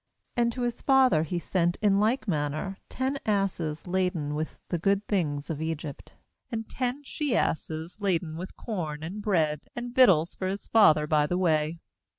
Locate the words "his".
0.63-0.81, 10.47-10.67